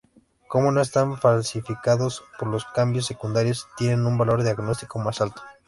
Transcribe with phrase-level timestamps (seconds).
[0.47, 5.43] Como no están "falsificados" por los cambios secundarios, tienen un valor diagnóstico más alto.